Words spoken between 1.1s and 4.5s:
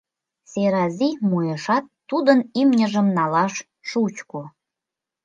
муэшат, тудын имньыжым налаш шучко.